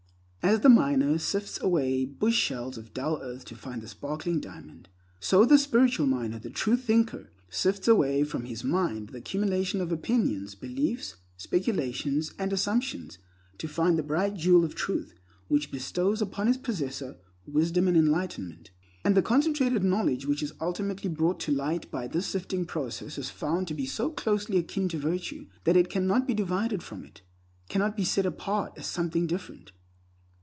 [0.43, 4.89] As the miner sifts away bushels of dull earth to find the sparkling diamond,
[5.19, 9.91] so the spiritual miner, the true thinker, sifts away from his mind the accumulation of
[9.91, 13.17] opinions, beliefs, speculations, and assumptions
[13.59, 15.13] to find the bright jewel of Truth
[15.47, 18.71] which bestows upon its possessor wisdom and enlightenment.
[19.05, 23.29] And the concentrated knowledge which is ultimately brought to light by this sifting process is
[23.29, 27.21] found to be so closely akin to virtue that it cannot be divided from it,
[27.69, 29.71] cannot be set apart as something different.